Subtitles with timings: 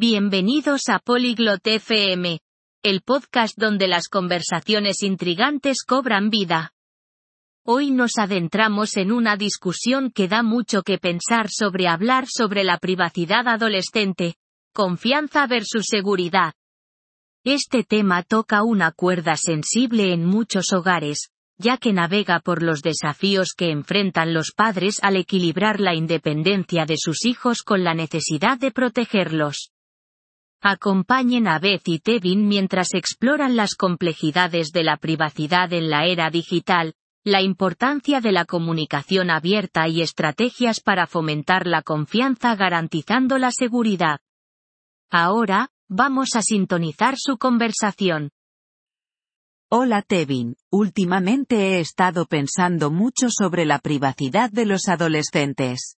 [0.00, 2.38] Bienvenidos a Polyglot FM,
[2.84, 6.72] el podcast donde las conversaciones intrigantes cobran vida.
[7.64, 12.78] Hoy nos adentramos en una discusión que da mucho que pensar sobre hablar sobre la
[12.78, 14.36] privacidad adolescente,
[14.72, 16.52] confianza versus seguridad.
[17.42, 23.48] Este tema toca una cuerda sensible en muchos hogares, ya que navega por los desafíos
[23.52, 28.70] que enfrentan los padres al equilibrar la independencia de sus hijos con la necesidad de
[28.70, 29.72] protegerlos.
[30.60, 36.30] Acompañen a Beth y Tevin mientras exploran las complejidades de la privacidad en la era
[36.30, 43.52] digital, la importancia de la comunicación abierta y estrategias para fomentar la confianza garantizando la
[43.52, 44.18] seguridad.
[45.10, 48.30] Ahora, vamos a sintonizar su conversación.
[49.70, 55.98] Hola Tevin, últimamente he estado pensando mucho sobre la privacidad de los adolescentes.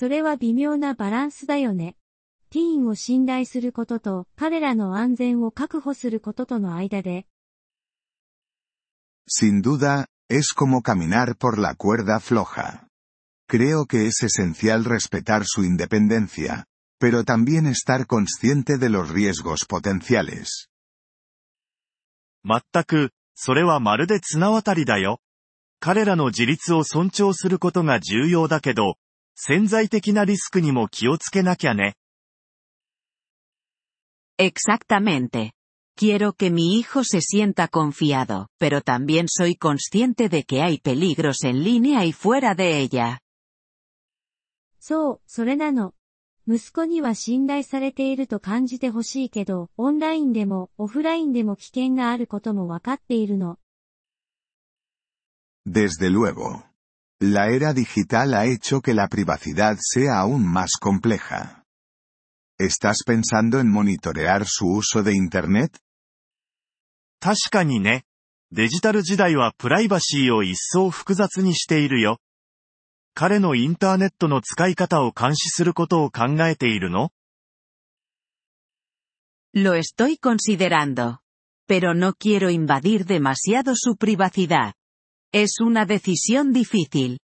[0.00, 1.94] それは微妙なバランスだよね。
[2.48, 7.26] ティーンを信頼することと、彼らの安全を確保することとの間で、
[9.28, 12.88] Sin duda, es como caminar por la cuerda floja.
[13.46, 16.64] Creo que es esencial respetar su independencia,
[16.98, 20.70] pero también estar consciente de los riesgos potenciales.
[22.42, 25.20] 全く、それはまるで綱渡りだよ。
[25.78, 28.94] 彼らの自立を尊重することが重要だけど、
[29.34, 31.94] 潜在的なリスクにも気をつけなきゃね。
[34.38, 35.52] Exactamente.
[35.96, 41.44] Quiero que mi hijo se sienta confiado, pero también soy consciente de que hay peligros
[41.44, 43.20] en línea y fuera de ella.
[44.78, 45.94] そう、それなの。
[46.48, 53.58] 息子には信頼されていると感じてほしいけど、オンラインでもオフラインでも危険があることもわかっているの。
[55.68, 56.69] Desde luego.
[57.21, 61.63] La era digital ha hecho que la privacidad sea aún más compleja.
[62.59, 65.79] ¿Estás pensando en monitorear su uso de Internet?
[67.19, 68.05] 確かにね。
[68.51, 72.19] デジタル時代はプライバシーを一層複雑にしているよ。
[73.13, 77.11] 彼のインターネットの使い方を監視することを考えているの
[79.55, 81.19] Lo estoy considerando.
[81.65, 84.73] Pero no quiero invadir demasiado su privacidad.
[85.32, 87.18] Es una decisión difícil.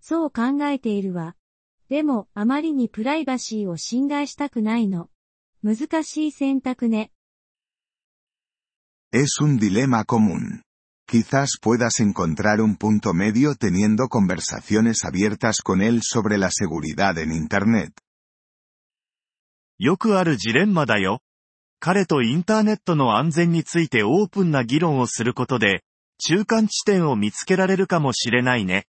[0.00, 1.34] そう考えているわ。
[1.88, 5.08] でも、あまりにプライバシーを侵害したくないの。
[5.64, 7.10] 難しい選択ね。
[9.12, 10.62] Es un dilema común.
[11.08, 17.32] Quizás puedas encontrar un punto medio teniendo conversaciones abiertas con él sobre la seguridad en
[17.32, 17.92] Internet.
[19.78, 21.20] よくあるジレンマだよ。
[21.80, 25.82] 彼とインターネットの安全についてオープンな議論をすることで、
[26.24, 28.86] 中間地点を見つけられるかもしれないね。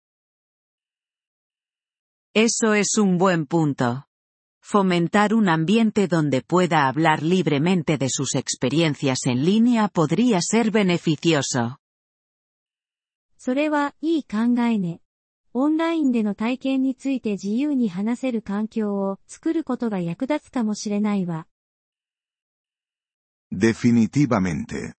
[2.34, 4.06] Eso es un buen punto.
[4.60, 11.76] Fomentar un ambiente donde pueda hablar libremente de sus experiencias en línea podría ser beneficioso.
[13.38, 15.00] それはいい考えね。
[15.54, 21.46] オンラインでの体験について自由に話せる環境を作ることが役立つかもしれないわ。
[23.52, 24.99] Definitivamente.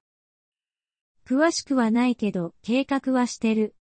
[1.25, 3.75] 詳しくはないけど、計画はしてる。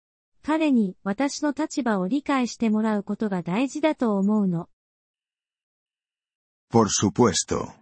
[0.42, 4.68] 彼に私の立場を理解してもらうことが大事だと思うの。
[6.70, 7.74] Por supuesto.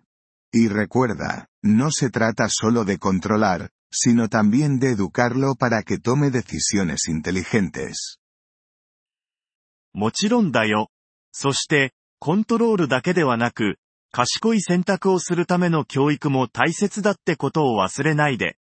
[0.52, 6.30] Y recuerda, no se trata solo de controlar, sino también de educarlo para que tome
[6.30, 8.18] decisiones inteligentes.
[9.92, 10.90] もちろんだよ。
[11.32, 13.78] そして、コントロールだけではなく、
[14.10, 18.56] 賢い選択をするための教育も大切だってことを忘れないで。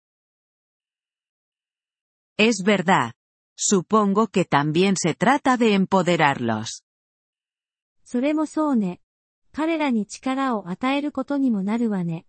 [2.37, 3.13] Es verdad.
[3.57, 6.83] Supongo que también se trata de empoderarlos.
[8.05, 9.01] それもそうね。
[9.51, 12.25] 彼らに力を与えることにもなるわね。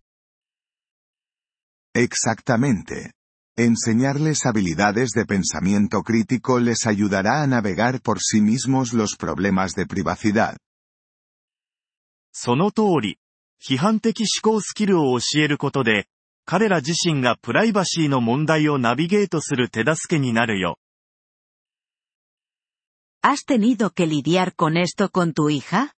[1.95, 3.13] Exactamente.
[3.57, 9.87] Enseñarles habilidades de pensamiento crítico les ayudará a navegar por sí mismos los problemas de
[9.87, 10.57] privacidad.
[12.33, 13.19] その通り。
[13.63, 16.09] 批判的思考スキルを教えることで、
[16.46, 20.78] 彼ら自身がプライバシーの問題をナビゲートする手助けになるよ。
[23.24, 25.92] ¿Has tenido que lidiar con esto con tu hija?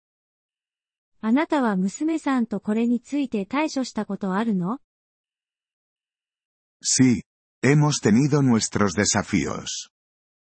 [1.21, 4.79] あなたは娘さんとこれについて対処したことあるの
[6.81, 7.23] Sí,
[7.63, 9.91] hemos tenido nuestros desafíos.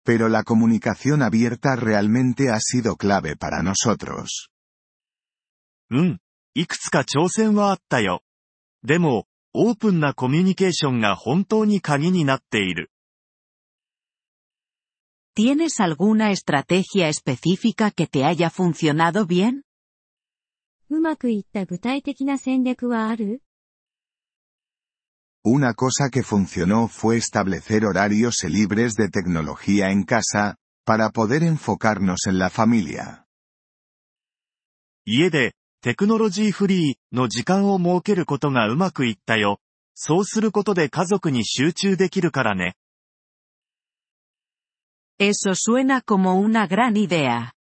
[0.04, 4.48] Pero la comunicación abierta realmente ha sido clave para nosotros.
[5.90, 6.18] うん。
[6.54, 8.22] いくつか挑戦はあったよ。
[8.82, 12.91] でも、オープンなコミュニケーションが本当に鍵になっている。
[15.35, 19.61] ¿Tienes alguna estrategia específica que te haya funcionado bien?
[20.89, 23.41] うまくいった具体的な戦略はある
[25.45, 32.27] Una cosa que funcionó fue establecer horarios libres de tecnología en casa, para poder enfocarnos
[32.27, 33.25] en la familia.
[35.05, 39.58] 家で、 テクノロジーフリーの時間を設けることがうまくいったよ。
[39.94, 42.76] そうすることで家族に集中できるからね。
[45.18, 47.54] Eso suena como una gran idea.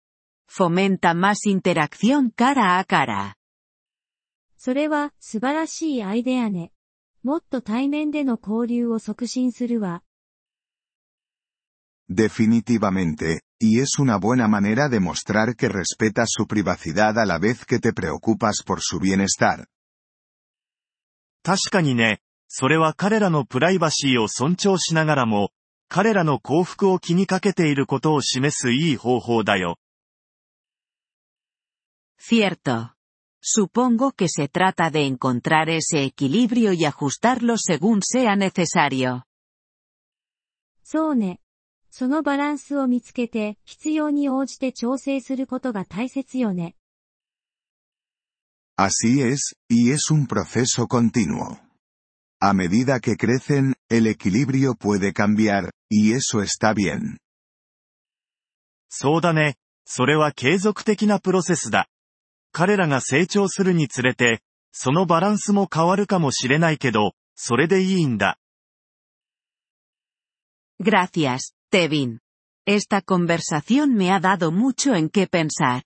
[0.49, 3.35] Fomenta más interacción cara a cara.
[4.57, 6.73] それは素晴らしいアイデアね。
[7.23, 10.03] もっと対面での交流を促進するわ。
[12.08, 17.78] Definitivamente, y es una buena manera de mostrar que respetas su privacidad a la vez que
[17.78, 19.66] te preocupas por su bienestar.
[21.42, 25.50] 確かにね、それは彼らのプライバシーを尊重しながらも、
[25.88, 29.76] 彼らの幸福を気にかけていることを示すいい方法だよ。
[32.18, 32.94] Cierto.
[33.42, 39.24] Supongo que se trata de encontrar ese equilibrio y ajustarlo según sea necesario.
[40.82, 41.40] そうね。
[41.91, 46.75] そのバランスを見つけて、必要に応じて調整することが大切よね。
[48.77, 51.59] Así es, y es un proceso continuo.
[52.39, 57.17] A medida que crecen, el equilibrio puede cambiar, y eso está bien.
[58.89, 59.55] そうだね。
[59.85, 61.89] それは継続的なプロセスだ。
[62.51, 68.37] 彼らが成長するにつれて、そのバランスも変わるかもしれないけど、それでいいんだ。
[70.81, 72.19] Gracias, Tevin.
[72.65, 75.83] Esta conversación me ha dado mucho en qué pensar.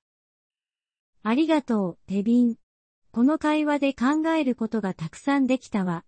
[1.24, 2.56] ありがとう、テビン。
[3.12, 6.04] この会話で考えることがたくさんできたわ。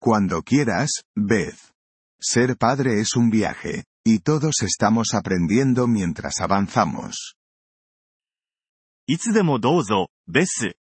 [0.00, 1.72] Cuando quieras, Beth.
[2.20, 7.36] Ser padre es un viaje, y todos estamos aprendiendo mientras avanzamos.
[9.06, 10.76] いつでもどうぞ、ベス。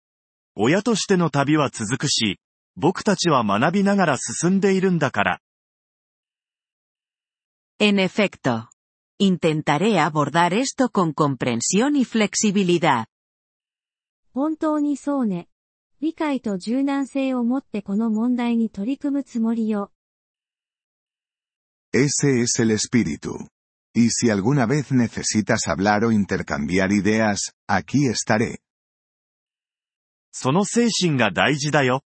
[0.55, 2.39] 親としての旅は続くし、
[2.75, 5.41] 僕たちは学びながら進んでいるんだから。
[7.79, 8.71] En efecto.
[9.19, 13.07] Intentaré abordar esto con comprensión y flexibilidad.
[14.33, 15.49] 本当にそうね。
[16.01, 19.93] 理解と柔軟性を持ってこの問題に取り組むつもりよ。
[21.93, 23.33] Ese es el espíritu.
[23.95, 28.61] Y si alguna vez necesitas hablar o intercambiar ideas, aquí estaré.
[30.33, 32.03] その精神が大事だよ。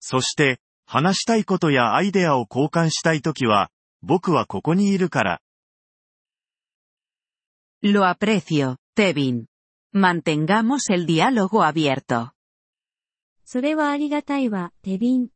[0.00, 3.70] そして、話したいことやアイデアを交換したいときは、
[4.06, 5.40] 僕はここにいるから。
[7.82, 9.46] Lo aprecio, Tevin.
[9.94, 12.32] Mantengamos el diálogo abierto.
[13.46, 15.28] それはありがたいわ、テビン。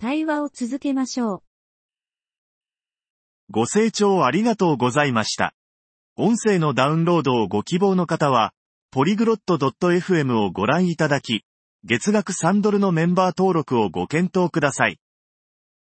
[0.00, 1.42] 対話を続けましょう。
[3.50, 5.54] ご清聴ありがとうございました。
[6.16, 8.52] 音声のダウンロードをご希望の方は、
[8.90, 11.44] ポリグロット .fm をご覧いただき、
[11.84, 14.98] 月額3ドルのメンバー登録をご検討ください。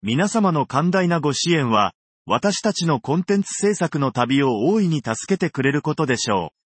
[0.02, 1.94] 皆様の寛大なご支援は、
[2.28, 6.65] 私たちのコンテンツ制作の旅を大いに助けてくれることでしょう。